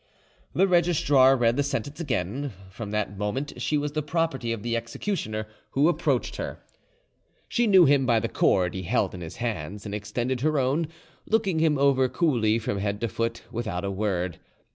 The 0.55 0.67
registrar 0.67 1.37
read 1.37 1.57
the 1.57 1.61
sentence 1.61 1.99
again. 1.99 2.53
From 2.71 2.89
that 2.89 3.19
moment 3.19 3.61
she 3.61 3.77
was 3.77 3.91
the 3.91 4.01
property 4.01 4.51
of 4.51 4.63
the 4.63 4.75
executioner, 4.75 5.45
who 5.73 5.87
approached 5.87 6.37
her. 6.37 6.57
She 7.47 7.67
knew 7.67 7.85
him 7.85 8.07
by 8.07 8.19
the 8.19 8.27
cord 8.27 8.73
he 8.73 8.81
held 8.81 9.13
in 9.13 9.21
his 9.21 9.35
hands, 9.35 9.85
and 9.85 9.93
extended 9.93 10.41
her 10.41 10.57
own, 10.57 10.87
looking 11.27 11.59
him 11.59 11.77
over 11.77 12.09
coolly 12.09 12.57
from 12.57 12.79
head 12.79 12.99
to 13.01 13.07
foot 13.07 13.43
without 13.51 13.85
a 13.85 13.91
word. 13.91 14.39